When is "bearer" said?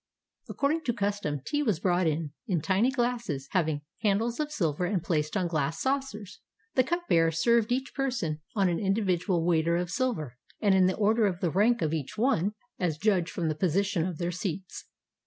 7.07-7.29